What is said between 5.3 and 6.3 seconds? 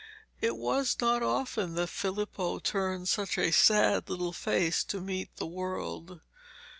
the world.